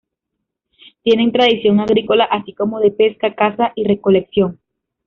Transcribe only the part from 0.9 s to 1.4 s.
Tienen